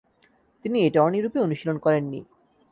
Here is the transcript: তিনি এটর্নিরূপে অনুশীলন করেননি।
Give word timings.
তিনি 0.65 0.77
এটর্নিরূপে 0.85 1.39
অনুশীলন 1.39 1.77
করেননি। 1.77 2.19